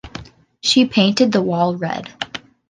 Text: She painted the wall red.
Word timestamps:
She 0.61 0.87
painted 0.87 1.31
the 1.31 1.43
wall 1.43 1.75
red. 1.75 2.11